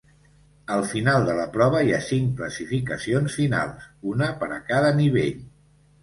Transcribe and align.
Al 0.75 0.83
final 0.91 1.25
de 1.25 1.33
la 1.39 1.43
prova 1.57 1.81
hi 1.87 1.91
ha 1.97 1.99
cinc 2.05 2.31
classificacions 2.39 3.35
finals, 3.41 3.85
una 4.13 4.31
per 4.39 4.49
a 4.55 4.57
cada 4.71 4.89
nivell. 5.01 5.45